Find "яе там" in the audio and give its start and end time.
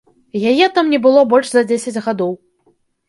0.51-0.89